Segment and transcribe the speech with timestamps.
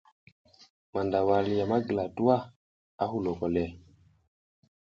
[0.93, 2.37] Mandawal ya ma gila tuwa,
[3.01, 3.65] a huloko le.